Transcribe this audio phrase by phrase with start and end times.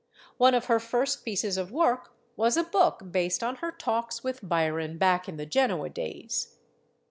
[0.37, 4.39] One of her first pieces of work was a book based on her talks with
[4.41, 6.57] Byron, back in the Genoa days.